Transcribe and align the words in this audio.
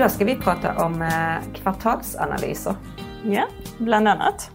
Idag 0.00 0.10
ska 0.10 0.24
vi 0.24 0.36
prata 0.36 0.84
om 0.84 1.02
eh, 1.02 1.52
kvartalsanalyser. 1.54 2.74
Ja, 3.24 3.48
bland 3.78 4.08
annat. 4.08 4.50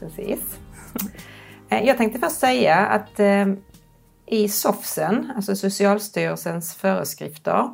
Precis. 0.00 0.58
Eh, 1.70 1.86
jag 1.86 1.96
tänkte 1.96 2.18
först 2.18 2.36
säga 2.36 2.76
att 2.76 3.20
eh, 3.20 3.46
i 4.26 4.48
SOFSen, 4.48 5.32
alltså 5.36 5.56
Socialstyrelsens 5.56 6.74
föreskrifter, 6.74 7.68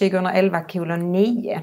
2011 0.00 0.62
9 0.96 1.60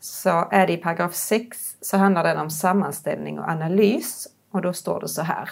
så 0.00 0.48
är 0.50 0.66
det 0.66 0.72
i 0.72 0.76
paragraf 0.76 1.14
6 1.14 1.76
så 1.80 1.96
handlar 1.96 2.24
den 2.24 2.38
om 2.38 2.50
sammanställning 2.50 3.38
och 3.38 3.48
analys 3.48 4.28
och 4.50 4.62
då 4.62 4.72
står 4.72 5.00
det 5.00 5.08
så 5.08 5.22
här. 5.22 5.50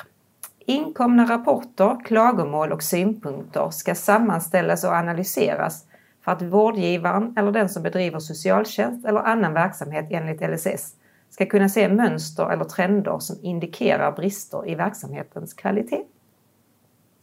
Inkomna 0.66 1.24
rapporter, 1.30 2.04
klagomål 2.04 2.72
och 2.72 2.82
synpunkter 2.82 3.70
ska 3.70 3.94
sammanställas 3.94 4.84
och 4.84 4.92
analyseras 4.92 5.87
för 6.28 6.32
att 6.32 6.42
vårdgivaren 6.42 7.34
eller 7.36 7.52
den 7.52 7.68
som 7.68 7.82
bedriver 7.82 8.18
socialtjänst 8.18 9.06
eller 9.06 9.20
annan 9.20 9.54
verksamhet 9.54 10.06
enligt 10.10 10.40
LSS 10.40 10.94
ska 11.30 11.46
kunna 11.46 11.68
se 11.68 11.88
mönster 11.88 12.50
eller 12.50 12.64
trender 12.64 13.18
som 13.18 13.36
indikerar 13.42 14.12
brister 14.12 14.68
i 14.68 14.74
verksamhetens 14.74 15.54
kvalitet. 15.54 16.04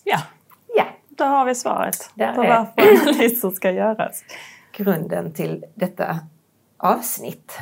Ja, 0.04 0.20
ja. 0.76 0.86
då 1.10 1.24
har 1.24 1.46
vi 1.46 1.56
svaret 1.56 2.12
Där 2.16 2.34
på 2.34 2.42
varför 2.42 3.10
analyser 3.10 3.50
ska 3.50 3.72
göras. 3.72 4.24
Grunden 4.72 5.34
till 5.34 5.66
detta 5.76 6.20
avsnitt. 6.78 7.60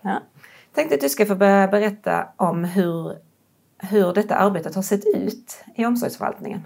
Ja. 0.00 0.20
Tänkte 0.74 0.94
att 0.94 1.00
du 1.00 1.08
ska 1.08 1.26
få 1.26 1.34
börja 1.34 1.68
berätta 1.68 2.28
om 2.36 2.64
hur, 2.64 3.16
hur 3.78 4.12
detta 4.12 4.34
arbetet 4.34 4.74
har 4.74 4.82
sett 4.82 5.04
ut 5.14 5.64
i 5.74 5.84
omsorgsförvaltningen. 5.84 6.62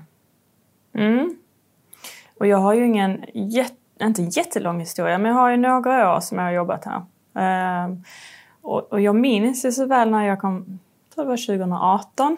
Mm. 0.95 1.37
Och 2.39 2.47
jag 2.47 2.59
har 2.59 2.75
ju 2.75 2.87
ingen 2.87 3.25
jätte 3.35 3.86
inte 4.03 4.23
en 4.23 4.31
jättelång 4.31 4.81
historia, 4.81 5.19
men 5.19 5.31
jag 5.31 5.39
har 5.39 5.51
ju 5.51 5.57
några 5.57 6.17
år 6.17 6.21
som 6.21 6.39
jag 6.39 6.45
har 6.45 6.53
jobbat 6.53 6.85
här. 6.85 7.03
Uh, 7.87 7.97
och, 8.63 8.93
och, 8.93 9.01
jag 9.01 9.17
minns 9.17 9.65
ju 9.65 9.73
så 9.73 9.87
väl 9.87 10.11
när 10.11 10.27
jag 10.27 10.41
kom, 10.41 10.79
jag 11.09 11.15
tror 11.15 11.25
det 11.25 11.31
var 11.31 11.47
2018. 11.47 12.37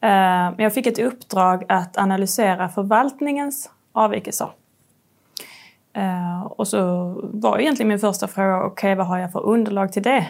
Ehm, 0.00 0.54
men 0.56 0.62
jag 0.62 0.74
fick 0.74 0.86
ett 0.86 0.98
uppdrag 0.98 1.64
att 1.68 1.98
analysera 1.98 2.68
förvaltningens 2.68 3.70
avvikelser. 3.92 4.48
Ehm, 5.92 6.42
och 6.42 6.68
så 6.68 7.14
var 7.22 7.58
egentligen 7.58 7.88
min 7.88 7.98
första 7.98 8.28
fråga, 8.28 8.56
okej 8.58 8.72
okay, 8.72 8.94
vad 8.94 9.06
har 9.06 9.18
jag 9.18 9.32
för 9.32 9.46
underlag 9.46 9.92
till 9.92 10.02
det? 10.02 10.26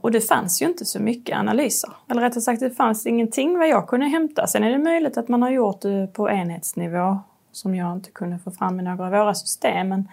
Och 0.00 0.10
det 0.10 0.20
fanns 0.20 0.62
ju 0.62 0.66
inte 0.66 0.84
så 0.84 1.02
mycket 1.02 1.38
analyser. 1.38 1.90
Eller 2.08 2.22
rättare 2.22 2.40
sagt, 2.40 2.60
det 2.60 2.70
fanns 2.70 3.06
ingenting 3.06 3.58
vad 3.58 3.68
jag 3.68 3.88
kunde 3.88 4.06
hämta. 4.06 4.46
Sen 4.46 4.64
är 4.64 4.70
det 4.70 4.78
möjligt 4.78 5.18
att 5.18 5.28
man 5.28 5.42
har 5.42 5.50
gjort 5.50 5.80
det 5.80 6.06
på 6.12 6.30
enhetsnivå 6.30 7.18
som 7.52 7.74
jag 7.74 7.92
inte 7.92 8.10
kunde 8.10 8.38
få 8.38 8.50
fram 8.50 8.80
i 8.80 8.82
några 8.82 9.04
av 9.04 9.10
våra 9.10 9.34
system. 9.34 9.88
Men 9.88 10.08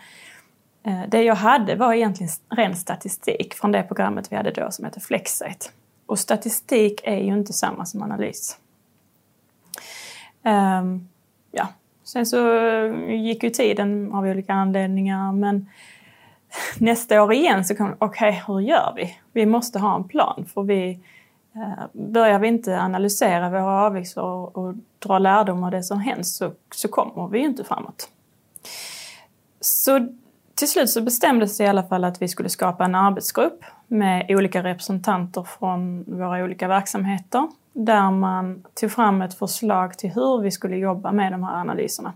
eh, 0.83 1.09
det 1.09 1.23
jag 1.23 1.35
hade 1.35 1.75
var 1.75 1.93
egentligen 1.93 2.31
ren 2.49 2.75
statistik 2.75 3.53
från 3.53 3.71
det 3.71 3.83
programmet 3.83 4.31
vi 4.31 4.35
hade 4.35 4.51
då 4.51 4.71
som 4.71 4.85
heter 4.85 4.99
Flexite. 4.99 5.69
Och 6.05 6.19
statistik 6.19 7.01
är 7.03 7.17
ju 7.17 7.33
inte 7.33 7.53
samma 7.53 7.85
som 7.85 8.03
analys. 8.03 8.57
Um, 10.43 11.09
ja. 11.51 11.67
Sen 12.03 12.25
så 12.25 12.37
gick 13.07 13.43
ju 13.43 13.49
tiden 13.49 14.13
av 14.13 14.25
olika 14.25 14.53
anledningar 14.53 15.31
men 15.31 15.69
nästa 16.79 17.23
år 17.23 17.33
igen 17.33 17.65
så 17.65 17.75
kom 17.75 17.95
okej, 17.99 18.29
okay, 18.29 18.41
hur 18.47 18.59
gör 18.59 18.93
vi? 18.95 19.17
Vi 19.33 19.45
måste 19.45 19.79
ha 19.79 19.95
en 19.95 20.03
plan 20.03 20.45
för 20.53 20.63
vi 20.63 20.99
Eh, 21.57 21.85
börjar 21.93 22.39
vi 22.39 22.47
inte 22.47 22.79
analysera 22.79 23.49
våra 23.49 23.81
avvikelser 23.85 24.21
och, 24.21 24.57
och 24.57 24.73
dra 24.99 25.19
lärdom 25.19 25.63
av 25.63 25.71
det 25.71 25.83
som 25.83 25.99
hänt 25.99 26.27
så, 26.27 26.51
så 26.75 26.87
kommer 26.87 27.27
vi 27.27 27.39
ju 27.39 27.45
inte 27.45 27.63
framåt. 27.63 28.09
Så 29.61 30.07
till 30.55 30.67
slut 30.69 30.89
så 30.89 31.01
bestämdes 31.01 31.57
det 31.57 31.63
i 31.63 31.67
alla 31.67 31.83
fall 31.83 32.03
att 32.03 32.21
vi 32.21 32.27
skulle 32.27 32.49
skapa 32.49 32.85
en 32.85 32.95
arbetsgrupp 32.95 33.63
med 33.87 34.25
olika 34.29 34.63
representanter 34.63 35.43
från 35.43 36.03
våra 36.03 36.43
olika 36.43 36.67
verksamheter 36.67 37.47
där 37.73 38.11
man 38.11 38.63
tog 38.73 38.91
fram 38.91 39.21
ett 39.21 39.33
förslag 39.33 39.97
till 39.97 40.09
hur 40.09 40.41
vi 40.41 40.51
skulle 40.51 40.77
jobba 40.77 41.11
med 41.11 41.31
de 41.31 41.43
här 41.43 41.55
analyserna. 41.55 42.13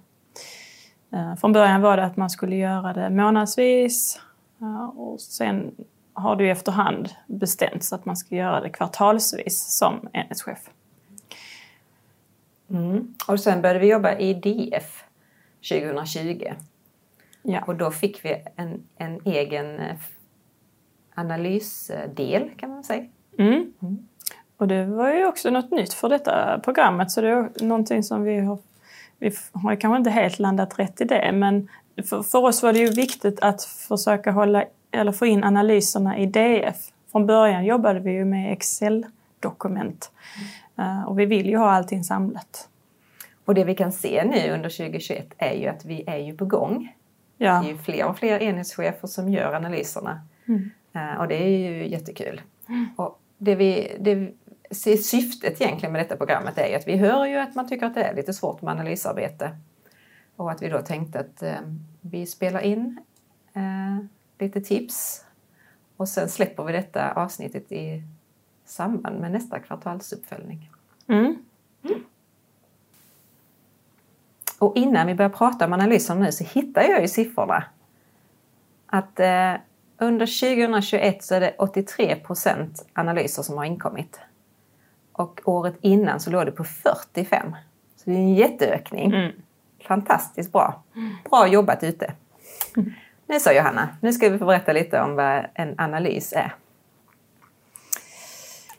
Eh, 1.13 1.35
från 1.35 1.53
början 1.53 1.81
var 1.81 1.97
det 1.97 2.05
att 2.05 2.17
man 2.17 2.29
skulle 2.29 2.55
göra 2.55 2.93
det 2.93 3.09
månadsvis 3.09 4.19
eh, 4.61 4.99
och 4.99 5.21
sen 5.21 5.71
har 6.13 6.35
det 6.35 6.43
ju 6.43 6.51
efterhand 6.51 7.09
bestämts 7.27 7.93
att 7.93 8.05
man 8.05 8.17
ska 8.17 8.35
göra 8.35 8.61
det 8.61 8.69
kvartalsvis 8.69 9.77
som 9.77 10.09
enhetschef. 10.13 10.69
Mm. 12.69 13.13
Och 13.27 13.39
sen 13.39 13.61
började 13.61 13.79
vi 13.79 13.91
jobba 13.91 14.17
i 14.17 14.33
DF 14.33 15.03
2020. 15.69 16.53
Ja. 17.43 17.63
Och 17.67 17.75
då 17.75 17.91
fick 17.91 18.25
vi 18.25 18.43
en, 18.55 18.83
en 18.97 19.21
egen 19.25 19.79
eh, 19.79 19.97
analysdel 21.15 22.49
kan 22.57 22.69
man 22.69 22.83
säga. 22.83 23.05
Mm. 23.37 23.73
Mm. 23.81 24.07
Och 24.57 24.67
det 24.67 24.85
var 24.85 25.13
ju 25.13 25.25
också 25.25 25.49
något 25.49 25.71
nytt 25.71 25.93
för 25.93 26.09
detta 26.09 26.59
programmet 26.63 27.11
så 27.11 27.21
det 27.21 27.29
är 27.29 27.63
någonting 27.63 28.03
som 28.03 28.23
vi 28.23 28.39
har 28.39 28.57
vi 29.17 29.31
har 29.51 29.75
kanske 29.75 29.97
inte 29.97 30.09
helt 30.09 30.39
landat 30.39 30.79
rätt 30.79 31.01
i 31.01 31.05
det 31.05 31.31
men 31.33 31.69
för, 32.09 32.23
för 32.23 32.43
oss 32.43 32.63
var 32.63 32.73
det 32.73 32.79
ju 32.79 32.89
viktigt 32.89 33.39
att 33.39 33.63
försöka 33.63 34.31
hålla 34.31 34.65
eller 34.91 35.11
få 35.11 35.25
in 35.25 35.43
analyserna 35.43 36.17
i 36.17 36.25
DF. 36.25 36.75
Från 37.11 37.25
början 37.25 37.65
jobbade 37.65 37.99
vi 37.99 38.11
ju 38.11 38.25
med 38.25 38.53
Excel-dokument 38.53 40.11
mm. 40.77 41.05
och 41.05 41.19
vi 41.19 41.25
vill 41.25 41.49
ju 41.49 41.57
ha 41.57 41.71
allting 41.71 42.03
samlat. 42.03 42.67
Och 43.45 43.55
det 43.55 43.63
vi 43.63 43.75
kan 43.75 43.91
se 43.91 44.23
nu 44.25 44.53
under 44.53 44.69
2021 44.69 45.33
är 45.37 45.53
ju 45.53 45.67
att 45.67 45.85
vi 45.85 46.03
är 46.07 46.17
ju 46.17 46.37
på 46.37 46.45
gång. 46.45 46.95
Ja. 47.37 47.61
Det 47.61 47.67
är 47.67 47.71
ju 47.71 47.77
fler 47.77 48.05
och 48.05 48.17
fler 48.17 48.39
enhetschefer 48.39 49.07
som 49.07 49.29
gör 49.29 49.53
analyserna. 49.53 50.21
Mm. 50.47 50.71
Eh, 50.93 51.19
och 51.19 51.27
det 51.27 51.43
är 51.43 51.47
ju 51.47 51.87
jättekul. 51.87 52.41
Mm. 52.69 52.87
Och 52.95 53.19
det 53.37 53.55
vi, 53.55 53.97
det, 53.99 54.31
syftet 55.03 55.61
egentligen 55.61 55.93
med 55.93 56.01
detta 56.01 56.15
programmet 56.15 56.57
är 56.57 56.67
ju 56.67 56.75
att 56.75 56.87
vi 56.87 56.97
hör 56.97 57.25
ju 57.25 57.37
att 57.37 57.55
man 57.55 57.67
tycker 57.67 57.85
att 57.85 57.95
det 57.95 58.03
är 58.03 58.15
lite 58.15 58.33
svårt 58.33 58.61
med 58.61 58.71
analysarbete. 58.71 59.57
Och 60.35 60.51
att 60.51 60.61
vi 60.61 60.69
då 60.69 60.81
tänkte 60.81 61.19
att 61.19 61.43
eh, 61.43 61.53
vi 62.01 62.25
spelar 62.25 62.61
in 62.61 62.99
eh, 63.53 64.05
lite 64.41 64.61
tips. 64.61 65.25
Och 65.97 66.09
sen 66.09 66.29
släpper 66.29 66.63
vi 66.63 66.73
detta 66.73 67.11
avsnittet 67.11 67.71
i 67.71 68.03
samband 68.65 69.19
med 69.19 69.31
nästa 69.31 69.59
kvartalsuppföljning. 69.59 70.69
Mm. 71.07 71.37
Mm. 71.83 72.03
Och 74.59 74.75
innan 74.75 75.07
vi 75.07 75.15
börjar 75.15 75.29
prata 75.29 75.65
om 75.65 75.73
analysen 75.73 76.19
nu 76.19 76.31
så 76.31 76.43
hittar 76.43 76.81
jag 76.81 77.01
ju 77.01 77.07
siffrorna. 77.07 77.63
Att 78.85 79.19
eh, 79.19 79.53
under 79.97 80.25
2021 80.25 81.23
så 81.23 81.35
är 81.35 81.39
det 81.39 81.55
83 81.57 82.15
procent 82.15 82.85
analyser 82.93 83.43
som 83.43 83.57
har 83.57 83.65
inkommit. 83.65 84.19
Och 85.11 85.41
året 85.45 85.75
innan 85.81 86.19
så 86.19 86.29
låg 86.29 86.45
det 86.45 86.51
på 86.51 86.63
45. 86.63 87.55
Så 87.95 88.09
det 88.09 88.11
är 88.11 88.17
en 88.17 88.35
jätteökning. 88.35 89.13
Mm. 89.13 89.31
Fantastiskt 89.87 90.51
bra. 90.51 90.83
Bra 91.29 91.47
jobbat 91.47 91.83
ute. 91.83 92.13
Nu 93.31 93.39
så 93.39 93.51
Johanna, 93.51 93.89
nu 94.01 94.13
ska 94.13 94.29
vi 94.29 94.37
få 94.37 94.45
berätta 94.45 94.73
lite 94.73 95.01
om 95.01 95.15
vad 95.15 95.45
en 95.53 95.75
analys 95.77 96.33
är. 96.33 96.55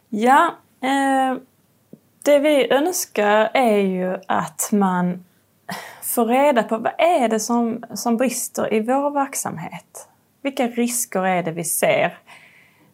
Ja, 0.08 0.54
eh, 0.80 1.36
det 2.22 2.38
vi 2.38 2.72
önskar 2.72 3.50
är 3.54 3.76
ju 3.76 4.18
att 4.28 4.68
man 4.72 5.24
får 6.02 6.26
reda 6.26 6.62
på 6.62 6.78
vad 6.78 6.92
är 6.98 7.28
det 7.28 7.40
som, 7.40 7.84
som 7.94 8.16
brister 8.16 8.74
i 8.74 8.80
vår 8.80 9.10
verksamhet? 9.10 10.08
Vilka 10.42 10.66
risker 10.66 11.26
är 11.26 11.42
det 11.42 11.52
vi 11.52 11.64
ser? 11.64 12.19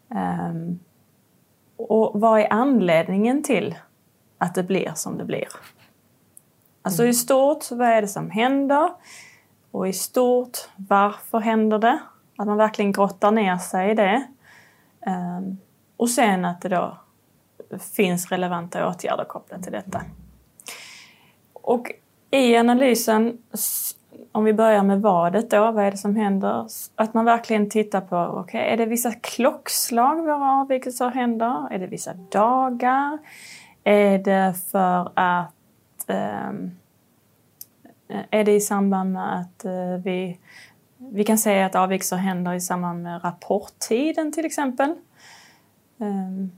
Um, 0.09 0.79
och 1.77 2.21
vad 2.21 2.41
är 2.41 2.53
anledningen 2.53 3.43
till 3.43 3.75
att 4.39 4.55
det 4.55 4.63
blir 4.63 4.93
som 4.95 5.19
det 5.19 5.25
blir? 5.25 5.49
Alltså 6.83 7.07
i 7.07 7.15
stort, 7.15 7.71
vad 7.71 7.89
är 7.89 8.03
det 8.03 8.09
som 8.09 8.31
händer? 8.31 8.91
Och 9.71 9.89
i 9.89 9.93
stort, 9.93 10.59
varför 10.77 11.39
händer 11.39 11.79
det? 11.79 11.99
Att 12.37 12.47
man 12.47 12.57
verkligen 12.57 12.93
grottar 12.93 13.31
ner 13.31 13.57
sig 13.57 13.91
i 13.91 13.95
det. 13.95 14.27
Ehm, 15.07 15.59
och 15.97 16.11
sen 16.11 16.45
att 16.45 16.61
det 16.61 16.69
då 16.69 16.97
finns 17.97 18.31
relevanta 18.31 18.89
åtgärder 18.89 19.25
kopplat 19.25 19.63
till 19.63 19.73
detta. 19.73 20.03
Och 21.53 21.93
i 22.31 22.57
analysen, 22.57 23.39
om 24.33 24.45
vi 24.45 24.53
börjar 24.53 24.83
med 24.83 25.03
vadet 25.03 25.51
då, 25.51 25.73
vad 25.73 25.85
är 25.85 25.91
det 25.91 25.97
som 25.97 26.17
händer? 26.17 26.67
Att 26.95 27.15
man 27.15 27.25
verkligen 27.25 27.71
tittar 27.71 28.01
på, 28.01 28.17
okej, 28.17 28.61
okay, 28.61 28.73
är 28.73 28.77
det 28.77 28.87
vissa 28.87 29.13
klockslag 29.13 30.17
våra 30.17 30.61
avvikelser 30.61 31.09
händer? 31.09 31.73
Är 31.73 31.79
det 31.79 31.87
vissa 31.87 32.15
dagar? 32.15 33.19
Är 33.85 34.19
det 34.19 34.55
för 34.71 35.13
att 35.15 35.55
um, 36.07 36.09
Eh, 36.11 36.88
är 38.31 38.45
det 38.45 38.55
i 38.55 38.61
samband 38.61 39.13
med 39.13 39.41
att 39.41 39.65
eh, 39.65 39.97
vi, 40.05 40.39
vi 40.97 41.25
kan 41.25 41.39
säga 41.39 41.67
att 41.67 41.75
avvikelser 41.75 42.17
händer 42.17 42.55
i 42.55 42.61
samband 42.61 43.03
med 43.03 43.25
rapporttiden 43.25 44.33
till 44.33 44.45
exempel. 44.45 44.95
Ehm, 46.01 46.51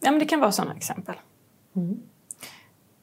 ja, 0.00 0.10
men 0.10 0.18
det 0.18 0.26
kan 0.26 0.40
vara 0.40 0.52
sådana 0.52 0.74
exempel. 0.74 1.14
Mm. 1.76 2.02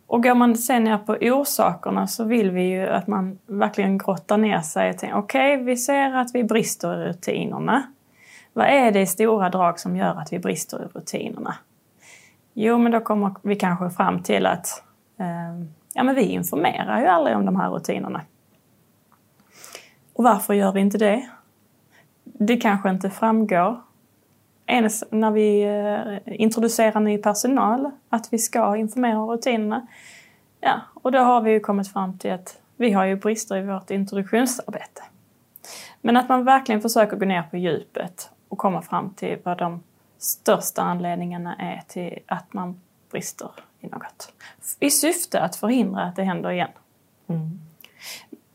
Och 0.07 0.23
går 0.23 0.35
man 0.35 0.57
sen 0.57 0.83
ner 0.83 0.97
på 0.97 1.13
orsakerna 1.13 2.07
så 2.07 2.23
vill 2.23 2.51
vi 2.51 2.63
ju 2.63 2.87
att 2.87 3.07
man 3.07 3.39
verkligen 3.45 3.97
grottar 3.97 4.37
ner 4.37 4.61
sig 4.61 4.89
och 4.89 4.97
tänker 4.97 5.17
okej, 5.17 5.53
okay, 5.53 5.65
vi 5.65 5.77
ser 5.77 6.15
att 6.15 6.35
vi 6.35 6.43
brister 6.43 7.01
i 7.01 7.09
rutinerna. 7.09 7.83
Vad 8.53 8.65
är 8.67 8.91
det 8.91 9.01
i 9.01 9.07
stora 9.07 9.49
drag 9.49 9.79
som 9.79 9.95
gör 9.95 10.15
att 10.15 10.33
vi 10.33 10.39
brister 10.39 10.83
i 10.83 10.97
rutinerna? 10.99 11.55
Jo, 12.53 12.77
men 12.77 12.91
då 12.91 12.99
kommer 12.99 13.35
vi 13.41 13.55
kanske 13.55 13.89
fram 13.89 14.23
till 14.23 14.45
att 14.45 14.83
eh, 15.19 15.65
ja, 15.95 16.03
men 16.03 16.15
vi 16.15 16.21
informerar 16.21 17.01
ju 17.01 17.07
aldrig 17.07 17.37
om 17.37 17.45
de 17.45 17.55
här 17.55 17.69
rutinerna. 17.69 18.21
Och 20.13 20.23
varför 20.23 20.53
gör 20.53 20.71
vi 20.71 20.79
inte 20.79 20.97
det? 20.97 21.29
Det 22.23 22.57
kanske 22.57 22.89
inte 22.89 23.09
framgår 23.09 23.81
ens 24.65 25.03
när 25.11 25.31
vi 25.31 25.63
eh, 25.63 26.41
introducerar 26.41 26.99
ny 26.99 27.17
personal 27.17 27.91
att 28.09 28.33
vi 28.33 28.37
ska 28.37 28.77
informera 28.77 29.19
om 29.19 29.29
rutinerna. 29.29 29.87
Ja, 30.61 30.81
och 30.93 31.11
då 31.11 31.19
har 31.19 31.41
vi 31.41 31.51
ju 31.51 31.59
kommit 31.59 31.93
fram 31.93 32.17
till 32.17 32.31
att 32.31 32.59
vi 32.77 32.91
har 32.91 33.05
ju 33.05 33.15
brister 33.15 33.57
i 33.57 33.61
vårt 33.61 33.91
introduktionsarbete. 33.91 35.03
Men 36.01 36.17
att 36.17 36.29
man 36.29 36.43
verkligen 36.43 36.81
försöker 36.81 37.17
gå 37.17 37.25
ner 37.25 37.43
på 37.43 37.57
djupet 37.57 38.29
och 38.49 38.57
komma 38.57 38.81
fram 38.81 39.09
till 39.09 39.37
vad 39.43 39.57
de 39.57 39.83
största 40.17 40.81
anledningarna 40.81 41.55
är 41.55 41.83
till 41.87 42.19
att 42.25 42.53
man 42.53 42.81
brister 43.11 43.51
i 43.85 43.89
något. 43.91 44.33
I 44.79 44.89
syfte 44.89 45.41
att 45.41 45.55
förhindra 45.55 46.01
att 46.01 46.15
det 46.15 46.23
händer 46.23 46.51
igen. 46.51 46.71
Mm. 47.27 47.59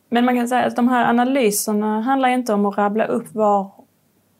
Men 0.08 0.24
man 0.24 0.36
kan 0.36 0.48
säga 0.48 0.66
att 0.66 0.76
de 0.76 0.88
här 0.88 1.08
analyserna 1.08 2.00
handlar 2.00 2.28
inte 2.28 2.54
om 2.54 2.66
att 2.66 2.78
rabbla 2.78 3.04
upp 3.04 3.34
var 3.34 3.70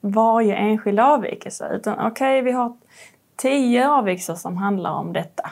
varje 0.01 0.55
enskild 0.57 1.01
avvikelse 1.01 1.69
utan 1.73 1.95
okej, 1.95 2.09
okay, 2.09 2.43
vi 2.43 2.53
har 2.53 2.77
tio 3.37 3.89
avvikelser 3.89 4.35
som 4.35 4.57
handlar 4.57 4.91
om 4.91 5.13
detta. 5.13 5.51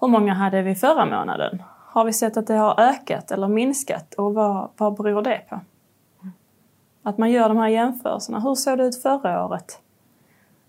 Hur 0.00 0.08
många 0.08 0.34
hade 0.34 0.62
vi 0.62 0.74
förra 0.74 1.06
månaden? 1.06 1.62
Har 1.86 2.04
vi 2.04 2.12
sett 2.12 2.36
att 2.36 2.46
det 2.46 2.54
har 2.54 2.80
ökat 2.80 3.30
eller 3.30 3.48
minskat 3.48 4.14
och 4.14 4.34
vad, 4.34 4.68
vad 4.76 4.96
beror 4.96 5.22
det 5.22 5.40
på? 5.48 5.60
Att 7.02 7.18
man 7.18 7.30
gör 7.30 7.48
de 7.48 7.58
här 7.58 7.68
jämförelserna. 7.68 8.40
Hur 8.40 8.54
såg 8.54 8.78
det 8.78 8.84
ut 8.84 9.02
förra 9.02 9.46
året? 9.46 9.80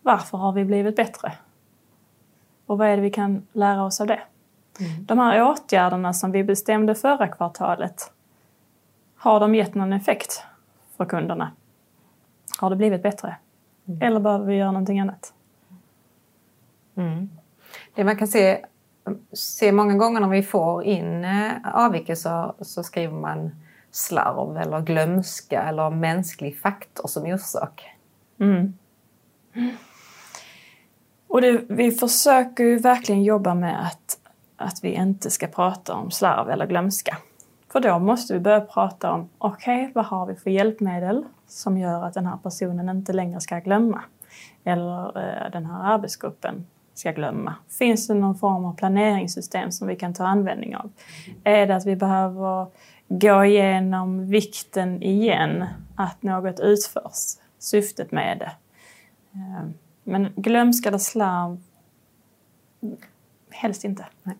Varför 0.01 0.37
har 0.37 0.51
vi 0.51 0.65
blivit 0.65 0.95
bättre? 0.95 1.31
Och 2.71 2.77
vad 2.77 2.87
är 2.87 2.95
det 2.95 3.01
vi 3.01 3.11
kan 3.11 3.47
lära 3.53 3.83
oss 3.83 4.01
av 4.01 4.07
det? 4.07 4.21
Mm. 4.79 5.05
De 5.05 5.19
här 5.19 5.43
åtgärderna 5.43 6.13
som 6.13 6.31
vi 6.31 6.43
bestämde 6.43 6.95
förra 6.95 7.27
kvartalet, 7.27 8.11
har 9.15 9.39
de 9.39 9.55
gett 9.55 9.75
någon 9.75 9.93
effekt 9.93 10.43
för 10.97 11.05
kunderna? 11.05 11.51
Har 12.57 12.69
det 12.69 12.75
blivit 12.75 13.03
bättre? 13.03 13.35
Mm. 13.87 14.01
Eller 14.01 14.19
behöver 14.19 14.45
vi 14.45 14.55
göra 14.55 14.71
någonting 14.71 14.99
annat? 14.99 15.33
Mm. 16.95 17.29
Det 17.95 18.03
man 18.03 18.17
kan 18.17 18.27
se, 18.27 18.65
se 19.33 19.71
många 19.71 19.95
gånger 19.95 20.19
när 20.19 20.29
vi 20.29 20.43
får 20.43 20.83
in 20.83 21.25
eh, 21.25 21.51
avvikelser 21.73 22.53
så 22.61 22.83
skriver 22.83 23.15
man 23.15 23.51
slarv 23.91 24.57
eller 24.57 24.81
glömska 24.81 25.63
eller 25.63 25.89
mänsklig 25.89 26.59
faktor 26.59 27.07
som 27.07 27.23
orsak. 27.23 27.89
Mm. 28.39 28.73
Och 31.31 31.41
det, 31.41 31.61
vi 31.67 31.91
försöker 31.91 32.63
ju 32.63 32.77
verkligen 32.77 33.23
jobba 33.23 33.53
med 33.53 33.85
att, 33.85 34.17
att 34.55 34.83
vi 34.83 34.89
inte 34.93 35.29
ska 35.29 35.47
prata 35.47 35.93
om 35.93 36.11
slarv 36.11 36.49
eller 36.49 36.65
glömska. 36.65 37.17
För 37.71 37.79
då 37.79 37.99
måste 37.99 38.33
vi 38.33 38.39
börja 38.39 38.61
prata 38.61 39.11
om, 39.11 39.29
okej, 39.37 39.81
okay, 39.83 39.93
vad 39.93 40.05
har 40.05 40.25
vi 40.25 40.35
för 40.35 40.49
hjälpmedel 40.49 41.23
som 41.47 41.77
gör 41.77 42.03
att 42.03 42.13
den 42.13 42.25
här 42.25 42.37
personen 42.37 42.89
inte 42.89 43.13
längre 43.13 43.39
ska 43.39 43.59
glömma? 43.59 44.01
Eller 44.63 45.17
eh, 45.17 45.51
den 45.51 45.65
här 45.65 45.93
arbetsgruppen 45.93 46.67
ska 46.93 47.11
glömma. 47.11 47.55
Finns 47.79 48.07
det 48.07 48.13
någon 48.13 48.35
form 48.35 48.65
av 48.65 48.75
planeringssystem 48.75 49.71
som 49.71 49.87
vi 49.87 49.95
kan 49.95 50.13
ta 50.13 50.25
användning 50.25 50.75
av? 50.75 50.91
Är 51.43 51.67
det 51.67 51.75
att 51.75 51.85
vi 51.85 51.95
behöver 51.95 52.67
gå 53.07 53.45
igenom 53.45 54.29
vikten 54.29 55.03
igen, 55.03 55.65
att 55.95 56.23
något 56.23 56.59
utförs, 56.59 57.37
syftet 57.59 58.11
med 58.11 58.37
det? 58.39 58.51
Eh, 59.33 59.69
men 60.11 60.33
glömska 60.35 60.89
eller 60.89 60.97
slarv, 60.97 61.61
helst 63.49 63.83
inte. 63.83 64.05
Nej. 64.23 64.35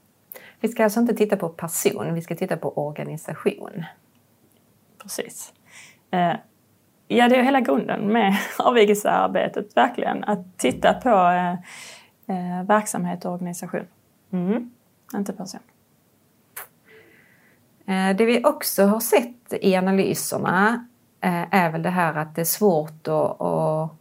Vi 0.60 0.68
ska 0.68 0.84
alltså 0.84 1.00
inte 1.00 1.14
titta 1.14 1.38
på 1.38 1.50
person, 1.50 2.14
vi 2.14 2.22
ska 2.22 2.36
titta 2.36 2.58
på 2.58 2.88
organisation. 2.88 3.86
Precis. 4.98 5.54
Eh, 6.12 6.34
ja, 7.08 7.30
det 7.30 7.36
är 7.36 7.44
hela 7.44 7.62
grunden 7.62 8.08
med 8.08 8.38
avvikelsearbetet, 8.60 9.78
verkligen. 9.78 10.24
Att 10.24 10.58
titta 10.58 10.94
på 10.94 11.10
eh, 11.10 11.52
eh, 12.38 12.64
verksamhet 12.64 13.26
och 13.26 13.34
organisation. 13.34 13.88
Mm. 14.32 14.72
Inte 15.14 15.34
person. 15.34 15.62
Det 18.18 18.26
vi 18.26 18.44
också 18.44 18.86
har 18.86 19.00
sett 19.00 19.54
i 19.62 19.76
analyserna 19.76 20.86
är 21.52 21.72
väl 21.72 21.84
det 21.84 21.90
här 21.90 22.14
att 22.18 22.36
det 22.36 22.42
är 22.42 22.46
svårt 22.46 23.08
att, 23.08 23.42
att 23.42 24.01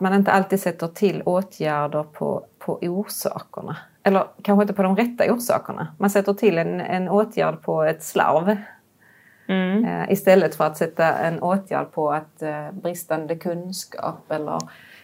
man 0.00 0.14
inte 0.14 0.32
alltid 0.32 0.60
sätter 0.60 0.86
till 0.86 1.22
åtgärder 1.22 2.02
på, 2.02 2.46
på 2.58 2.78
orsakerna 2.82 3.76
eller 4.02 4.26
kanske 4.42 4.62
inte 4.62 4.74
på 4.74 4.82
de 4.82 4.96
rätta 4.96 5.34
orsakerna. 5.34 5.88
Man 5.98 6.10
sätter 6.10 6.34
till 6.34 6.58
en, 6.58 6.80
en 6.80 7.08
åtgärd 7.08 7.62
på 7.62 7.82
ett 7.82 8.02
slarv. 8.02 8.56
Mm. 9.46 9.84
Eh, 9.84 10.12
istället 10.12 10.54
för 10.54 10.64
att 10.64 10.76
sätta 10.76 11.14
en 11.14 11.42
åtgärd 11.42 11.92
på 11.92 12.12
att 12.12 12.42
eh, 12.42 12.72
bristande 12.72 13.36
kunskap 13.36 14.30
eller 14.32 14.58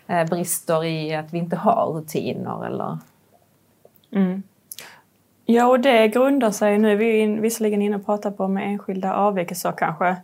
eh, 0.06 0.24
brister 0.24 0.84
i 0.84 1.14
att 1.14 1.32
vi 1.32 1.38
inte 1.38 1.56
har 1.56 1.86
rutiner 1.86 2.66
eller... 2.66 2.98
Mm. 4.12 4.42
Ja, 5.44 5.66
och 5.66 5.80
det 5.80 6.08
grundar 6.08 6.50
sig, 6.50 6.78
nu 6.78 6.92
är 6.92 6.96
vi 6.96 7.26
visserligen 7.26 7.82
inne 7.82 7.96
och 7.96 8.06
pratar 8.06 8.30
på 8.30 8.48
med 8.48 8.68
enskilda 8.68 9.14
avvikelser 9.14 9.72
kanske, 9.78 10.16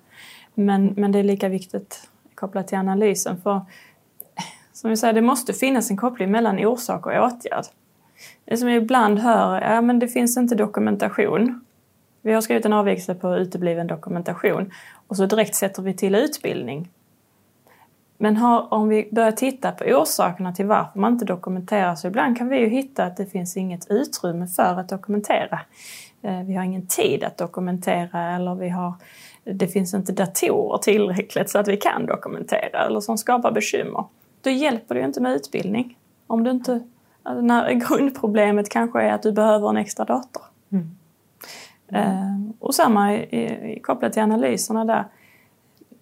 men, 0.54 0.94
men 0.96 1.12
det 1.12 1.18
är 1.18 1.22
lika 1.22 1.48
viktigt 1.48 2.08
kopplat 2.34 2.68
till 2.68 2.78
analysen. 2.78 3.40
För 3.40 3.60
som 4.75 4.91
vi 4.91 4.97
säger, 4.97 5.15
det 5.15 5.23
måste 5.23 5.53
finnas 5.53 5.91
en 5.91 5.97
koppling 5.97 6.31
mellan 6.31 6.67
orsak 6.67 7.06
och 7.06 7.12
åtgärd. 7.12 7.65
Det 8.44 8.56
som 8.56 8.69
jag 8.69 8.82
ibland 8.82 9.19
hör, 9.19 9.61
ja 9.61 9.81
men 9.81 9.99
det 9.99 10.09
finns 10.09 10.37
inte 10.37 10.55
dokumentation. 10.55 11.65
Vi 12.23 12.32
har 12.32 12.41
skrivit 12.41 12.67
en 12.67 12.73
avvikelse 12.73 13.15
på 13.15 13.37
utebliven 13.37 13.87
dokumentation 13.87 14.73
och 15.09 15.17
så 15.17 15.26
direkt 15.26 15.55
sätter 15.55 15.82
vi 15.82 15.94
till 15.94 16.15
utbildning. 16.15 16.88
Men 18.19 18.37
har, 18.37 18.75
om 18.75 18.88
vi 18.88 19.09
börjar 19.12 19.32
titta 19.32 19.73
på 19.73 19.85
orsakerna 19.85 20.52
till 20.52 20.66
varför 20.66 20.99
man 20.99 21.12
inte 21.12 21.25
dokumenterar 21.25 21.95
så 21.95 22.07
ibland 22.07 22.38
kan 22.38 22.49
vi 22.49 22.59
ju 22.59 22.69
hitta 22.69 23.04
att 23.04 23.16
det 23.16 23.26
finns 23.26 23.57
inget 23.57 23.90
utrymme 23.90 24.47
för 24.47 24.81
att 24.81 24.88
dokumentera. 24.88 25.61
Eh, 26.23 26.43
vi 26.43 26.54
har 26.54 26.64
ingen 26.64 26.87
tid 26.87 27.25
att 27.25 27.38
dokumentera 27.38 28.37
eller 28.37 28.54
vi 28.54 28.69
har, 28.69 28.95
det 29.45 29.69
finns 29.69 29.95
inte 29.95 30.12
datorer 30.12 30.78
tillräckligt 30.78 31.50
så 31.50 31.59
att 31.59 31.69
vi 31.69 31.76
kan 31.76 32.07
dokumentera 32.07 32.87
eller 32.87 33.00
som 33.00 33.19
skapar 33.19 33.52
bekymmer. 33.52 34.04
Då 34.44 34.50
hjälper 34.50 34.94
det 34.94 35.00
ju 35.00 35.06
inte 35.06 35.20
med 35.20 35.32
utbildning. 35.32 35.98
Om 36.26 36.44
du 36.44 36.50
inte 36.50 36.80
Alltså 37.24 37.44
när 37.44 37.72
grundproblemet 37.88 38.68
kanske 38.68 39.02
är 39.02 39.12
att 39.12 39.22
du 39.22 39.32
behöver 39.32 39.68
en 39.68 39.76
extra 39.76 40.04
dator. 40.04 40.42
Mm. 40.72 40.90
Mm. 41.88 42.52
och 42.60 42.74
samma 42.74 43.14
i, 43.14 43.72
i, 43.72 43.80
kopplat 43.80 44.12
till 44.12 44.22
analyserna 44.22 44.84
där. 44.84 45.04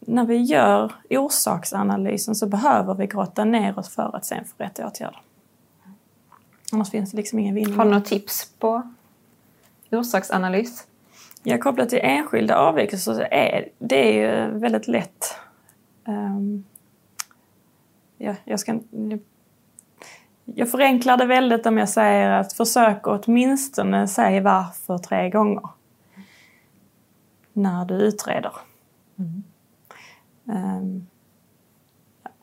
När 0.00 0.24
vi 0.24 0.36
gör 0.36 0.92
orsaksanalysen 1.10 2.34
så 2.34 2.46
behöver 2.46 2.94
vi 2.94 3.06
grotta 3.06 3.44
ner 3.44 3.78
oss 3.78 3.94
för 3.94 4.16
att 4.16 4.24
sen 4.24 4.44
få 4.44 4.64
rätt 4.64 4.78
åtgärder. 4.78 5.20
Annars 6.72 6.90
finns 6.90 7.10
det 7.10 7.16
liksom 7.16 7.38
ingen 7.38 7.54
vinning. 7.54 7.74
Har 7.74 7.84
du 7.84 7.90
några 7.90 8.04
tips 8.04 8.52
på 8.58 8.82
orsaksanalys? 9.90 10.86
Ja, 11.42 11.58
kopplat 11.58 11.88
till 11.88 12.00
enskilda 12.02 12.56
avvikelser 12.56 13.14
så 13.14 13.20
är 13.30 13.68
det 13.78 14.18
är 14.18 14.42
ju 14.50 14.58
väldigt 14.58 14.88
lätt. 14.88 15.34
Um, 16.04 16.64
ja, 18.22 18.34
jag 18.44 18.60
ska 18.60 18.80
jag 20.44 20.70
förenklar 20.70 21.16
det 21.16 21.26
väldigt 21.26 21.66
om 21.66 21.78
jag 21.78 21.88
säger 21.88 22.30
att 22.30 22.52
försök 22.52 23.06
åtminstone 23.06 24.08
säga 24.08 24.40
varför 24.40 24.98
tre 24.98 25.30
gånger. 25.30 25.68
När 27.52 27.84
du 27.84 27.94
utreder. 27.94 28.52
Mm. 29.18 29.42
Um, 30.44 31.06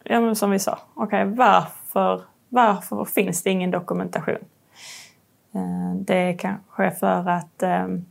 ja, 0.03 0.19
men 0.19 0.35
som 0.35 0.51
vi 0.51 0.59
sa, 0.59 0.79
okay, 0.95 1.25
varför, 1.25 2.21
varför 2.49 3.05
finns 3.05 3.43
det 3.43 3.49
ingen 3.49 3.71
dokumentation? 3.71 4.45
Uh, 5.55 5.95
det 5.95 6.15
är 6.15 6.37
kanske 6.37 6.91
för 6.91 7.29
att 7.29 7.63
um, 7.63 8.05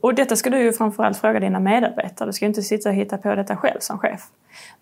och 0.00 0.14
detta 0.14 0.36
ska 0.36 0.50
du 0.50 0.58
ju 0.58 0.72
framförallt 0.72 1.18
fråga 1.18 1.40
dina 1.40 1.60
medarbetare. 1.60 2.28
Du 2.28 2.32
ska 2.32 2.46
inte 2.46 2.62
sitta 2.62 2.88
och 2.88 2.94
hitta 2.94 3.18
på 3.18 3.34
detta 3.34 3.56
själv 3.56 3.78
som 3.80 3.98
chef. 3.98 4.26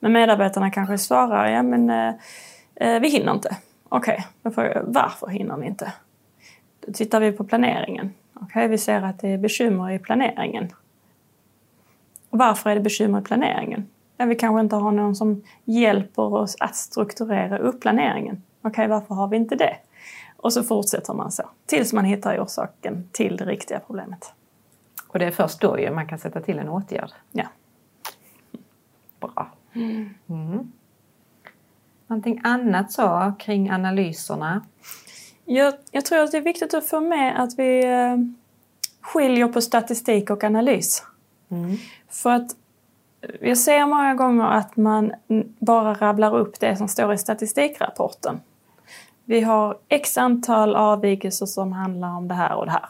Men 0.00 0.12
medarbetarna 0.12 0.70
kanske 0.70 0.98
svarar, 0.98 1.48
ja 1.48 1.62
men 1.62 1.90
eh, 1.90 2.14
eh 2.74 3.00
vi 3.00 3.08
hinner 3.08 3.32
inte. 3.32 3.56
Okej, 3.88 4.26
okay, 4.42 4.74
varför 4.84 5.26
hinner 5.26 5.56
ni 5.56 5.66
inte? 5.66 5.92
Då 6.86 6.92
tittar 6.92 7.20
vi 7.20 7.32
på 7.32 7.44
planeringen. 7.44 8.14
Okej, 8.34 8.46
okay, 8.46 8.68
vi 8.68 8.78
ser 8.78 9.02
att 9.02 9.18
det 9.18 9.28
är 9.28 9.38
bekymmer 9.38 9.90
i 9.90 9.98
planeringen. 9.98 10.72
Och 12.30 12.38
varför 12.38 12.70
är 12.70 12.74
det 12.74 12.80
bekymmer 12.80 13.20
i 13.20 13.22
planeringen? 13.22 13.88
Ja, 14.16 14.24
vi 14.24 14.34
kanske 14.34 14.60
inte 14.60 14.76
har 14.76 14.92
någon 14.92 15.16
som 15.16 15.42
hjälper 15.64 16.34
oss 16.34 16.56
att 16.60 16.76
strukturera 16.76 17.58
upp 17.58 17.80
planeringen. 17.80 18.42
Okej, 18.62 18.70
okay, 18.70 18.86
varför 18.86 19.14
har 19.14 19.28
vi 19.28 19.36
inte 19.36 19.56
det? 19.56 19.76
Och 20.46 20.52
så 20.52 20.62
fortsätter 20.62 21.14
man 21.14 21.32
så 21.32 21.42
tills 21.66 21.92
man 21.92 22.04
hittar 22.04 22.38
orsaken 22.38 23.08
till 23.12 23.36
det 23.36 23.44
riktiga 23.44 23.80
problemet. 23.80 24.32
Och 25.08 25.18
det 25.18 25.24
är 25.24 25.30
först 25.30 25.60
då 25.60 25.78
ju 25.78 25.90
man 25.90 26.08
kan 26.08 26.18
sätta 26.18 26.40
till 26.40 26.58
en 26.58 26.68
åtgärd. 26.68 27.10
Ja. 27.32 27.46
Bra. 29.20 29.50
Mm. 29.74 30.72
Någonting 32.06 32.40
annat 32.44 32.92
så 32.92 33.32
kring 33.38 33.70
analyserna? 33.70 34.66
Jag, 35.44 35.74
jag 35.90 36.04
tror 36.04 36.18
att 36.18 36.32
det 36.32 36.38
är 36.38 36.42
viktigt 36.42 36.74
att 36.74 36.86
få 36.86 37.00
med 37.00 37.42
att 37.42 37.58
vi 37.58 37.84
eh, 37.84 38.16
skiljer 39.00 39.48
på 39.48 39.60
statistik 39.60 40.30
och 40.30 40.44
analys. 40.44 41.04
Mm. 41.48 41.76
För 42.08 42.30
att 42.30 42.56
jag 43.40 43.58
ser 43.58 43.86
många 43.86 44.14
gånger 44.14 44.44
att 44.44 44.76
man 44.76 45.12
bara 45.58 45.94
rabblar 45.94 46.36
upp 46.36 46.60
det 46.60 46.76
som 46.76 46.88
står 46.88 47.12
i 47.12 47.18
statistikrapporten. 47.18 48.40
Vi 49.28 49.40
har 49.40 49.78
x 49.88 50.18
antal 50.18 50.76
avvikelser 50.76 51.46
som 51.46 51.72
handlar 51.72 52.16
om 52.16 52.28
det 52.28 52.34
här 52.34 52.54
och 52.54 52.66
det 52.66 52.72
här. 52.72 52.88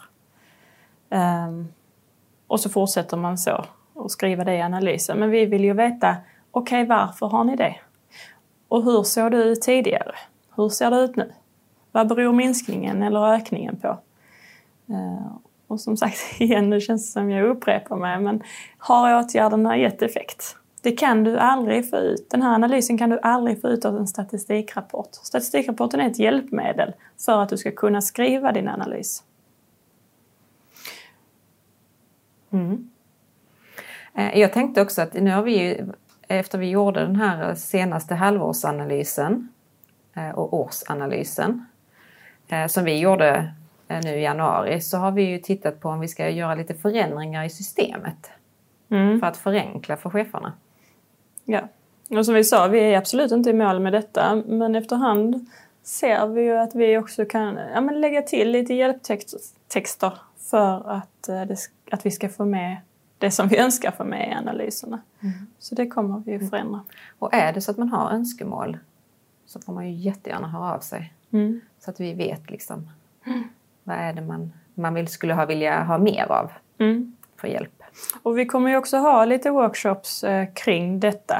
Um, 1.48 1.68
och 2.46 2.60
så 2.60 2.70
fortsätter 2.70 3.16
man 3.16 3.38
så 3.38 3.64
och 3.94 4.10
skriva 4.10 4.44
det 4.44 4.54
i 4.54 4.62
analysen. 4.62 5.18
Men 5.18 5.30
vi 5.30 5.46
vill 5.46 5.64
ju 5.64 5.72
veta, 5.72 6.16
okej 6.50 6.82
okay, 6.82 6.96
varför 6.96 7.26
har 7.26 7.44
ni 7.44 7.56
det? 7.56 7.76
Och 8.68 8.84
hur 8.84 9.02
såg 9.02 9.30
det 9.30 9.36
ut 9.36 9.62
tidigare? 9.62 10.14
Hur 10.56 10.68
ser 10.68 10.90
det 10.90 10.96
ut 10.96 11.16
nu? 11.16 11.32
Vad 11.92 12.08
beror 12.08 12.32
minskningen 12.32 13.02
eller 13.02 13.34
ökningen 13.34 13.76
på? 13.76 13.98
Uh, 14.90 15.36
och 15.66 15.80
som 15.80 15.96
sagt, 15.96 16.18
igen, 16.38 16.70
nu 16.70 16.80
känns 16.80 17.06
det 17.06 17.12
som 17.12 17.30
jag 17.30 17.48
upprepar 17.48 17.96
mig, 17.96 18.20
men 18.20 18.42
har 18.78 19.18
åtgärderna 19.18 19.78
gett 19.78 20.02
effekt? 20.02 20.56
Det 20.86 20.92
kan 20.92 21.24
du 21.24 21.38
aldrig 21.38 21.90
få 21.90 21.96
ut. 21.96 22.30
Den 22.30 22.42
här 22.42 22.54
analysen 22.54 22.98
kan 22.98 23.10
du 23.10 23.18
aldrig 23.22 23.60
få 23.60 23.68
ut 23.68 23.84
av 23.84 23.96
en 23.96 24.06
statistikrapport. 24.06 25.08
Statistikrapporten 25.12 26.00
är 26.00 26.10
ett 26.10 26.18
hjälpmedel 26.18 26.92
för 27.18 27.42
att 27.42 27.48
du 27.48 27.56
ska 27.56 27.70
kunna 27.70 28.00
skriva 28.02 28.52
din 28.52 28.68
analys. 28.68 29.24
Mm. 32.50 32.90
Eh, 34.14 34.38
jag 34.38 34.52
tänkte 34.52 34.82
också 34.82 35.02
att 35.02 35.14
nu 35.14 35.30
har 35.30 35.42
vi 35.42 35.58
ju, 35.58 35.92
efter 36.28 36.58
vi 36.58 36.70
gjorde 36.70 37.00
den 37.00 37.16
här 37.16 37.54
senaste 37.54 38.14
halvårsanalysen 38.14 39.48
eh, 40.14 40.30
och 40.30 40.54
årsanalysen 40.54 41.66
eh, 42.48 42.66
som 42.66 42.84
vi 42.84 42.98
gjorde 42.98 43.54
nu 43.88 44.10
i 44.10 44.22
januari 44.22 44.80
så 44.80 44.98
har 44.98 45.12
vi 45.12 45.22
ju 45.22 45.38
tittat 45.38 45.80
på 45.80 45.88
om 45.88 46.00
vi 46.00 46.08
ska 46.08 46.30
göra 46.30 46.54
lite 46.54 46.74
förändringar 46.74 47.44
i 47.44 47.50
systemet. 47.50 48.30
Mm. 48.90 49.20
För 49.20 49.26
att 49.26 49.36
förenkla 49.36 49.96
för 49.96 50.10
cheferna. 50.10 50.52
Ja, 51.46 51.68
och 52.10 52.24
som 52.26 52.34
vi 52.34 52.44
sa, 52.44 52.68
vi 52.68 52.80
är 52.80 52.98
absolut 52.98 53.32
inte 53.32 53.50
i 53.50 53.52
mål 53.52 53.80
med 53.80 53.92
detta 53.92 54.42
men 54.46 54.74
efterhand 54.74 55.46
ser 55.82 56.26
vi 56.26 56.42
ju 56.42 56.56
att 56.56 56.74
vi 56.74 56.98
också 56.98 57.24
kan 57.24 57.58
ja, 57.74 57.80
men 57.80 58.00
lägga 58.00 58.22
till 58.22 58.50
lite 58.50 58.74
hjälptexter 58.74 60.12
för 60.38 60.90
att, 60.90 61.28
eh, 61.28 61.42
att 61.90 62.06
vi 62.06 62.10
ska 62.10 62.28
få 62.28 62.44
med 62.44 62.76
det 63.18 63.30
som 63.30 63.48
vi 63.48 63.58
önskar 63.58 63.90
få 63.90 64.04
med 64.04 64.28
i 64.28 64.32
analyserna. 64.32 65.00
Mm. 65.20 65.34
Så 65.58 65.74
det 65.74 65.86
kommer 65.86 66.22
vi 66.26 66.34
att 66.34 66.50
förändra. 66.50 66.80
Och 67.18 67.34
är 67.34 67.52
det 67.52 67.60
så 67.60 67.70
att 67.70 67.76
man 67.76 67.88
har 67.88 68.10
önskemål 68.10 68.78
så 69.46 69.60
får 69.60 69.72
man 69.72 69.86
ju 69.88 69.92
jättegärna 69.92 70.48
höra 70.48 70.74
av 70.74 70.80
sig. 70.80 71.12
Mm. 71.30 71.60
Så 71.78 71.90
att 71.90 72.00
vi 72.00 72.14
vet 72.14 72.50
liksom 72.50 72.90
mm. 73.26 73.42
vad 73.84 73.96
är 73.96 74.12
det 74.12 74.22
man, 74.22 74.52
man 74.74 74.94
vill, 74.94 75.08
skulle 75.08 75.34
ha, 75.34 75.46
vilja 75.46 75.84
ha 75.84 75.98
mer 75.98 76.32
av 76.32 76.52
mm. 76.78 77.16
för 77.36 77.48
hjälp. 77.48 77.75
Och 78.22 78.38
vi 78.38 78.46
kommer 78.46 78.70
ju 78.70 78.76
också 78.76 78.96
ha 78.96 79.24
lite 79.24 79.50
workshops 79.50 80.24
eh, 80.24 80.48
kring 80.54 81.00
detta 81.00 81.36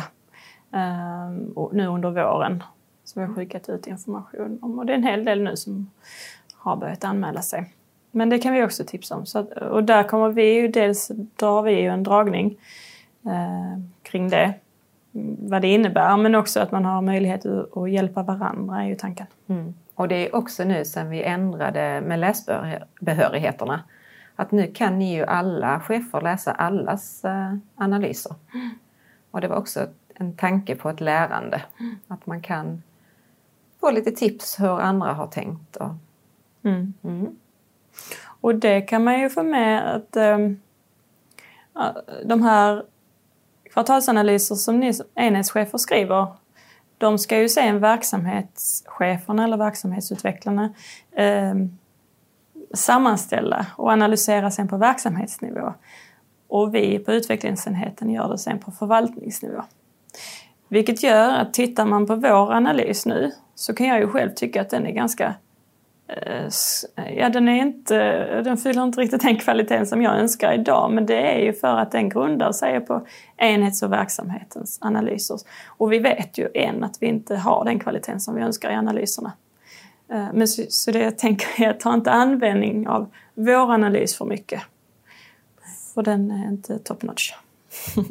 eh, 0.72 1.30
nu 1.72 1.86
under 1.86 2.10
våren. 2.10 2.62
Som 3.04 3.22
vi 3.22 3.28
har 3.28 3.34
skickat 3.34 3.68
ut 3.68 3.86
information 3.86 4.58
om. 4.62 4.78
Och 4.78 4.86
det 4.86 4.92
är 4.92 4.96
en 4.96 5.04
hel 5.04 5.25
del 5.25 5.42
nu 5.42 5.56
som 5.56 5.90
har 6.54 6.76
börjat 6.76 7.04
anmäla 7.04 7.42
sig. 7.42 7.72
Men 8.10 8.28
det 8.28 8.38
kan 8.38 8.54
vi 8.54 8.62
också 8.62 8.84
tipsa 8.84 9.16
om. 9.16 9.26
Så 9.26 9.38
att, 9.38 9.52
och 9.52 9.84
där 9.84 10.02
kommer 10.02 10.28
vi 10.28 10.54
ju 10.54 10.68
dels 10.68 11.08
drar 11.36 11.62
vi 11.62 11.80
ju 11.80 11.88
en 11.88 12.02
dragning 12.02 12.58
eh, 13.25 13.80
kring 14.02 14.28
det. 14.28 14.54
Vad 15.38 15.62
det 15.62 15.68
innebär 15.68 16.16
men 16.16 16.34
också 16.34 16.60
att 16.60 16.72
man 16.72 16.84
har 16.84 17.02
möjlighet 17.02 17.46
att, 17.46 17.90
hjälpa 17.90 18.22
varandra 18.22 18.82
är 18.82 18.86
ju 18.86 18.94
tanken. 18.94 19.26
Mm. 19.46 19.75
Och 19.94 20.08
det 20.08 20.28
är 20.28 20.36
också 20.36 20.64
nu 20.64 20.84
sen 20.84 21.10
vi 21.10 21.22
ändrade 21.22 22.00
med 22.00 22.18
läsbehörigheterna 22.18 23.82
att 24.37 24.52
nu 24.52 24.73
kan 24.75 24.99
ni 24.99 25.16
ju 25.16 25.25
alla 25.25 25.81
chefer 25.81 26.21
läsa 26.21 26.52
allas 26.52 27.25
eh, 27.25 27.55
analyser. 27.76 28.35
Och 29.31 29.40
det 29.40 29.49
var 29.49 29.57
också 29.57 29.87
en 30.14 30.37
tanke 30.37 30.76
på 30.76 30.90
ett 30.90 31.00
lärande. 31.00 31.62
Att 32.09 32.26
man 32.26 32.40
kan 32.40 32.83
få 33.81 33.90
lite 33.90 34.11
tips 34.11 34.61
hur 34.61 34.81
andra 34.81 35.12
har 35.12 35.26
tänkt. 35.26 35.76
Och, 35.76 35.95
mm. 36.62 36.95
mm. 37.05 37.37
och 38.40 38.55
det 38.55 38.81
kan 38.81 39.05
man 39.05 39.21
ju 39.21 39.31
få 39.31 39.43
med 39.43 39.95
att 39.95 40.16
um, 40.16 40.61
de 42.25 42.43
här 42.43 42.85
kvartalsanalyser 43.73 44.55
som 44.55 44.81
ni 44.81 44.93
enhetschefer 45.14 45.78
skriver 45.78 46.26
de 46.99 47.19
ska 47.19 47.38
ju 47.38 47.49
se 47.49 47.61
en 47.61 47.81
verksamhetscheferna 47.81 49.45
eller 49.45 49.57
verksamhetsutvecklarna 49.57 50.75
um, 51.16 51.78
sammanställa 52.75 53.66
och 53.76 53.90
analysera 53.90 54.50
sen 54.50 54.68
på 54.68 54.76
verksamhetsnivå. 54.76 55.75
Och 56.49 56.75
vi 56.75 56.99
på 56.99 57.12
utvecklingsenheten 57.12 58.11
gör 58.11 58.28
det 58.28 58.38
sen 58.38 58.58
på 58.58 58.70
förvaltningsnivå. 58.70 59.62
Vilket 60.68 61.02
gör 61.02 61.30
att 61.30 61.54
tittar 61.54 61.87
man 61.87 62.06
på 62.06 62.14
vår 62.14 62.52
analys 62.52 63.06
nu 63.06 63.32
så 63.54 63.75
kan 63.75 63.87
jag 63.87 64.00
ju 64.00 64.08
själv 64.08 64.30
tycka 64.30 64.61
att 64.61 64.70
den 64.70 64.87
är 64.87 64.92
ganska 64.92 65.35
eh, 66.08 66.49
Ja, 67.16 67.28
den, 67.28 67.49
är 67.49 67.62
inte, 67.62 68.42
den 68.42 68.56
fyller 68.56 68.82
inte 68.82 69.00
riktigt 69.00 69.23
den 69.23 69.37
kvaliteten 69.37 69.87
som 69.87 70.02
jag 70.02 70.18
önskar 70.18 70.52
idag 70.52 70.90
men 70.92 71.06
det 71.06 71.35
är 71.35 71.38
ju 71.38 71.52
för 71.52 71.76
att 71.76 71.92
den 71.92 72.08
grundar 72.08 72.52
sig 72.52 72.80
på 72.80 73.06
enhets 73.37 73.82
och 73.82 73.92
verksamhetens 73.92 74.78
analyser. 74.82 75.37
Och 75.66 75.92
vi 75.92 75.99
vet 75.99 76.38
ju 76.38 76.49
än 76.54 76.85
att 76.85 76.96
vi 77.00 77.06
inte 77.06 77.37
har 77.37 77.64
den 77.64 77.78
kvaliteten 77.78 78.20
som 78.20 78.35
vi 78.35 78.42
önskar 78.42 78.70
i 78.70 78.75
analyserna. 78.75 79.32
Eh, 80.08 80.28
men 80.32 80.48
så, 80.48 80.62
så 80.68 80.90
det 80.90 80.98
jag 80.98 81.18
tänker 81.18 81.62
är 81.64 81.70
att 81.70 81.80
ta 81.80 81.94
inte 81.94 82.10
användning 82.10 82.88
av 82.88 83.10
vår 83.34 83.72
analys 83.72 84.16
för 84.16 84.25
mycket. 84.25 84.62
För 85.94 86.02
den 86.02 86.30
är 86.30 86.48
inte 86.48 86.78
top 86.78 87.02
notch. 87.02 87.32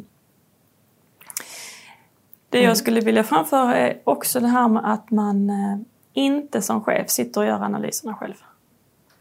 det 2.50 2.58
jag 2.58 2.64
mm. 2.64 2.76
skulle 2.76 3.00
vilja 3.00 3.24
framföra 3.24 3.76
är 3.76 4.00
också 4.04 4.40
det 4.40 4.48
här 4.48 4.68
med 4.68 4.92
att 4.92 5.10
man 5.10 5.50
eh, 5.50 5.78
inte 6.12 6.62
som 6.62 6.84
chef 6.84 7.10
sitter 7.10 7.40
och 7.40 7.46
gör 7.46 7.60
analyserna 7.60 8.14
själv. 8.14 8.34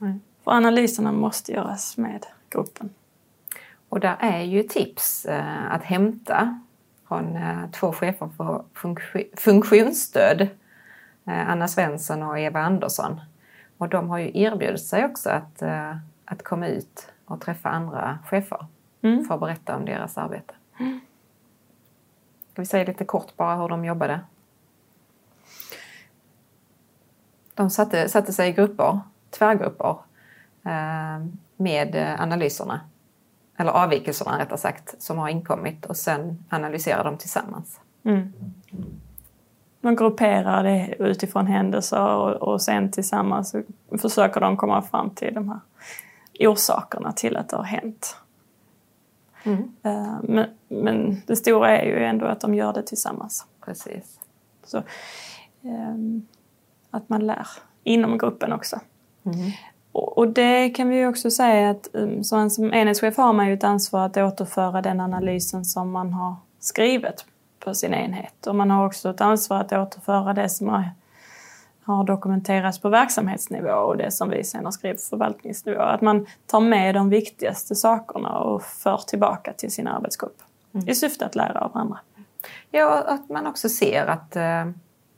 Mm. 0.01 0.21
För 0.43 0.51
analyserna 0.51 1.11
måste 1.11 1.51
göras 1.51 1.97
med 1.97 2.25
gruppen. 2.49 2.89
Och 3.89 3.99
där 3.99 4.17
är 4.19 4.41
ju 4.41 4.63
tips 4.63 5.25
eh, 5.25 5.71
att 5.71 5.83
hämta 5.83 6.59
från 7.07 7.37
två 7.71 7.91
chefer 7.91 8.29
för 8.37 8.63
funktionsstöd 9.37 10.47
Anna 11.25 11.67
Svensson 11.67 12.23
och 12.23 12.39
Eva 12.39 12.59
Andersson. 12.59 13.21
Och 13.77 13.89
de 13.89 14.09
har 14.09 14.17
ju 14.17 14.31
erbjudit 14.41 14.85
sig 14.85 15.05
också 15.05 15.29
att, 15.29 15.61
eh, 15.61 15.97
att 16.25 16.43
komma 16.43 16.67
ut 16.67 17.11
och 17.25 17.41
träffa 17.41 17.69
andra 17.69 18.19
chefer 18.25 18.65
mm. 19.01 19.25
för 19.25 19.33
att 19.33 19.39
berätta 19.39 19.75
om 19.75 19.85
deras 19.85 20.17
arbete. 20.17 20.53
Mm. 20.79 20.99
Ska 22.51 22.61
vi 22.61 22.65
säga 22.65 22.85
lite 22.85 23.05
kort 23.05 23.37
bara 23.37 23.55
hur 23.55 23.69
de 23.69 23.85
jobbade? 23.85 24.19
De 27.53 27.69
satte, 27.69 28.09
satte 28.09 28.33
sig 28.33 28.49
i 28.49 28.53
grupper, 28.53 28.99
tvärgrupper, 29.29 29.97
eh, 30.63 31.25
med 31.57 32.15
analyserna, 32.19 32.81
eller 33.57 33.71
avvikelserna 33.71 34.39
rättare 34.39 34.57
sagt, 34.57 35.01
som 35.01 35.17
har 35.17 35.29
inkommit 35.29 35.85
och 35.85 35.97
sen 35.97 36.45
analyserar 36.49 37.03
de 37.03 37.17
tillsammans. 37.17 37.79
Mm 38.03 38.33
man 39.85 39.95
grupperar 39.95 40.63
det 40.63 40.95
utifrån 40.99 41.47
händelser 41.47 42.07
och, 42.07 42.31
och 42.31 42.61
sen 42.61 42.91
tillsammans 42.91 43.55
försöker 44.01 44.41
de 44.41 44.57
komma 44.57 44.81
fram 44.81 45.09
till 45.09 45.33
de 45.33 45.49
här 45.49 45.59
orsakerna 46.39 47.11
till 47.11 47.37
att 47.37 47.49
det 47.49 47.57
har 47.57 47.63
hänt. 47.63 48.17
Mm. 49.43 49.59
Uh, 49.85 50.17
men, 50.23 50.45
men 50.67 51.21
det 51.27 51.35
stora 51.35 51.77
är 51.77 51.85
ju 51.85 52.03
ändå 52.03 52.25
att 52.25 52.41
de 52.41 52.55
gör 52.55 52.73
det 52.73 52.83
tillsammans. 52.83 53.45
Precis. 53.65 54.19
Så, 54.63 54.83
um, 55.61 56.27
att 56.91 57.09
man 57.09 57.27
lär 57.27 57.47
inom 57.83 58.17
gruppen 58.17 58.53
också. 58.53 58.79
Mm. 59.25 59.51
Och, 59.91 60.17
och, 60.17 60.27
det 60.27 60.69
kan 60.69 60.89
vi 60.89 60.97
ju 60.97 61.07
också 61.07 61.31
säga 61.31 61.69
att 61.69 61.87
som, 62.21 62.49
som 62.49 62.73
enhetschef 62.73 63.17
har 63.17 63.33
man 63.33 63.47
ju 63.47 63.53
ett 63.53 63.63
ansvar 63.63 64.05
att 64.05 64.17
återföra 64.17 64.81
den 64.81 64.99
analysen 64.99 65.65
som 65.65 65.91
man 65.91 66.13
har 66.13 66.35
skrivit 66.59 67.25
på 67.65 67.73
sin 67.73 67.93
enhet. 67.93 68.47
Och 68.47 68.55
man 68.55 68.71
har 68.71 68.85
också 68.85 69.09
ett 69.09 69.21
ansvar 69.21 69.57
att 69.57 69.73
återföra 69.73 70.33
det 70.33 70.49
som 70.49 70.69
har, 70.69 70.89
har 71.83 72.03
dokumenterats 72.03 72.79
på 72.79 72.89
verksamhetsnivå 72.89 73.71
och 73.71 73.97
det 73.97 74.11
som 74.11 74.29
vi 74.29 74.43
sen 74.43 74.65
har 74.65 74.71
skrivit 74.71 74.97
på 74.97 75.09
förvaltningsnivå. 75.09 75.81
Att 75.81 76.01
man 76.01 76.25
tar 76.45 76.59
med 76.59 76.95
de 76.95 77.09
viktigaste 77.09 77.75
sakerna 77.75 78.39
och 78.39 78.63
för 78.63 78.97
tillbaka 78.97 79.53
till 79.53 79.71
sin 79.71 79.87
arbetsgrupp 79.87 80.37
mm. 80.73 80.89
i 80.89 80.95
syfte 80.95 81.25
att 81.25 81.35
lära 81.35 81.59
av 81.59 81.71
andra. 81.77 81.99
Ja, 82.71 83.03
att 83.07 83.29
man 83.29 83.47
också 83.47 83.69
ser 83.69 84.05
att, 84.05 84.35
eh, 84.35 84.65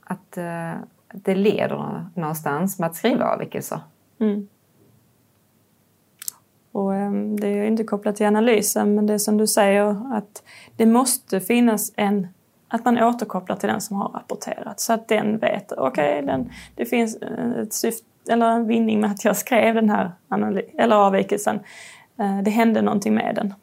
att 0.04 0.36
eh, 0.36 0.72
det 1.12 1.34
leder 1.34 2.06
någonstans 2.14 2.78
med 2.78 2.90
att 2.90 2.96
skriva 2.96 3.24
avvikelser. 3.24 3.80
Mm. 4.20 4.48
Och, 6.72 6.90
um, 6.90 7.40
det 7.40 7.48
är 7.48 7.64
inte 7.64 7.84
kopplat 7.84 8.16
till 8.16 8.26
analysen 8.26 8.94
men 8.94 9.06
det 9.06 9.14
är 9.14 9.18
som 9.18 9.36
du 9.36 9.46
säger 9.46 10.16
att 10.16 10.42
det 10.76 10.86
måste 10.86 11.40
finnas 11.40 11.92
en 11.96 12.28
att 12.68 12.84
man 12.84 13.02
återkopplar 13.02 13.56
till 13.56 13.68
den 13.68 13.80
som 13.80 13.96
har 13.96 14.08
rapporterat 14.08 14.80
så 14.80 14.92
att 14.92 15.08
den 15.08 15.38
vet, 15.38 15.72
okej, 15.72 16.22
okay, 16.22 16.44
det 16.74 16.84
finns 16.84 17.16
ett 17.56 17.72
syfte 17.72 18.08
eller 18.28 18.46
en 18.46 18.66
vinning 18.66 19.00
med 19.00 19.10
att 19.10 19.24
jag 19.24 19.36
skrev 19.36 19.74
den 19.74 19.90
här 19.90 20.12
eller 20.78 20.96
avvikelsen. 20.96 21.60
Eh, 22.18 22.42
det 22.42 22.50
hände 22.50 22.82
någonting 22.82 23.14
med 23.14 23.34
den. 23.34 23.54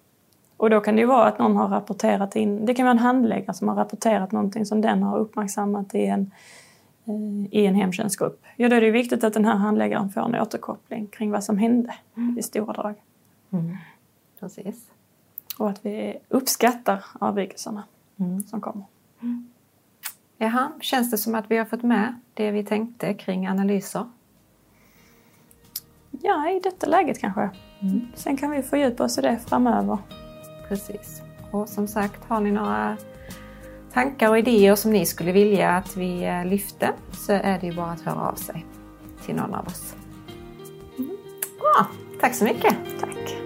Och 0.58 0.70
då 0.70 0.80
kan 0.80 0.96
det 0.96 1.02
ju 1.02 1.08
vara 1.08 1.26
att 1.26 1.40
någon 1.40 1.56
har 1.56 1.68
rapporterat 1.68 2.36
in, 2.36 2.66
det 2.66 2.74
kan 2.74 2.86
vara 2.86 2.92
en 2.92 3.00
handläggare 3.00 3.54
som 3.54 3.68
har 3.68 3.76
rapporterat 3.76 4.32
någonting 4.32 4.66
som 4.66 4.82
den 4.82 5.04
har 5.04 5.18
uppmärksammat 5.18 5.96
i 5.96 6.06
en, 6.06 6.32
eh, 7.06 7.60
i 7.60 7.66
en 7.66 7.76
hemtjänstgrupp. 7.76 8.44
Ja, 8.56 8.70
då 8.70 8.76
är 8.76 8.82
det 8.82 8.92
viktigt 8.92 9.24
att 9.24 9.34
den 9.34 9.46
här 9.46 9.56
handläggaren 9.56 10.10
får 10.10 10.22
en 10.22 10.42
återkoppling 10.42 11.08
kring 11.08 11.32
vad 11.32 11.44
som 11.44 11.58
hände 11.58 11.96
mm. 12.18 12.40
i 12.40 12.44
stora 12.44 12.74
drag. 12.74 12.96
Mm. 13.52 13.78
Precis. 14.40 14.90
Och 15.58 15.70
att 15.70 15.86
vi 15.86 16.18
uppskattar 16.30 17.06
avvikelserna 17.20 17.84
mm. 18.20 18.44
som 18.44 18.62
kommer. 18.62 18.86
Mm. 19.22 19.50
Jaha, 20.38 20.72
känns 20.82 21.12
det 21.12 21.18
som 21.18 21.36
att 21.36 21.52
vi 21.52 21.58
har 21.58 21.66
fått 21.66 21.84
med 21.84 22.20
det 22.34 22.52
vi 22.52 22.64
tänkte 22.64 23.14
kring 23.14 23.48
analyser? 23.48 24.06
Ja, 26.12 26.50
i 26.52 26.60
detta 26.60 26.88
läget 26.88 27.20
kanske. 27.20 27.50
Mm. 27.82 28.08
Sen 28.16 28.38
kan 28.38 28.52
vi 28.52 28.62
fördjupa 28.62 29.04
oss 29.04 29.18
i 29.18 29.22
det 29.22 29.40
framöver. 29.48 29.98
Precis. 30.68 31.22
Och 31.52 31.70
som 31.70 31.88
sagt, 31.88 32.26
har 32.26 32.40
ni 32.40 32.52
några 32.52 32.98
tankar 33.94 34.30
och 34.30 34.40
idéer 34.40 34.76
som 34.76 34.92
ni 34.92 35.06
skulle 35.06 35.32
vilja 35.32 35.70
att 35.70 35.98
vi 35.98 36.24
eh, 36.24 36.46
lyfte 36.46 36.94
så 37.12 37.32
är 37.32 37.60
det 37.60 37.68
ju 37.68 37.76
bara 37.76 37.92
att 37.92 38.02
höra 38.02 38.30
av 38.30 38.36
sig 38.36 38.66
till 39.26 39.36
någon 39.36 39.56
av 39.56 39.68
oss. 39.68 39.96
Mm. 40.98 41.10
Bra, 41.60 41.88
tack 42.22 42.36
så 42.36 42.44
mycket. 42.44 42.76
Tack. 43.00 43.45